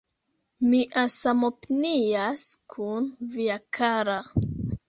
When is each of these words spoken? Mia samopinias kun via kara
Mia 0.69 1.03
samopinias 1.15 2.47
kun 2.75 3.13
via 3.37 3.59
kara 3.79 4.21